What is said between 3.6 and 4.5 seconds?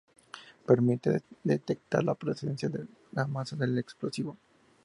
explosivo.